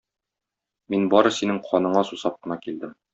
Мин 0.93 1.05
бары 1.13 1.33
синең 1.35 1.59
каныңа 1.69 2.03
сусап 2.13 2.41
кына 2.41 2.59
килдем. 2.65 2.97